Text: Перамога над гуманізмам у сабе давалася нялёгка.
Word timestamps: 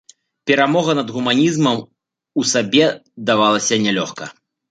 Перамога 0.51 0.95
над 0.99 1.11
гуманізмам 1.17 1.83
у 2.43 2.47
сабе 2.53 2.87
давалася 3.31 3.75
нялёгка. 3.87 4.23